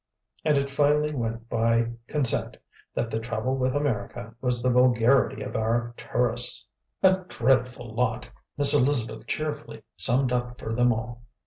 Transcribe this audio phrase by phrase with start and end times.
[0.43, 2.57] And it finally went by consent
[2.95, 6.67] that the trouble with America was the vulgarity of our tourists.
[7.03, 8.27] "A dreadful lot!"
[8.57, 11.21] Miss Elizabeth cheerfully summed up for them all.